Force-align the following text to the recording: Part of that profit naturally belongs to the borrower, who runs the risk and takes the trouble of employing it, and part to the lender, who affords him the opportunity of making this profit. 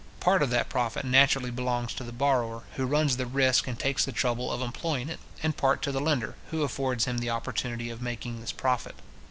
Part 0.19 0.41
of 0.41 0.49
that 0.49 0.67
profit 0.67 1.05
naturally 1.05 1.51
belongs 1.51 1.93
to 1.93 2.03
the 2.03 2.11
borrower, 2.11 2.63
who 2.73 2.87
runs 2.87 3.17
the 3.17 3.27
risk 3.27 3.67
and 3.67 3.77
takes 3.77 4.03
the 4.03 4.11
trouble 4.11 4.51
of 4.51 4.59
employing 4.59 5.09
it, 5.09 5.19
and 5.43 5.55
part 5.55 5.83
to 5.83 5.91
the 5.91 6.01
lender, 6.01 6.33
who 6.49 6.63
affords 6.63 7.05
him 7.05 7.19
the 7.19 7.29
opportunity 7.29 7.91
of 7.91 8.01
making 8.01 8.41
this 8.41 8.51
profit. 8.51 8.95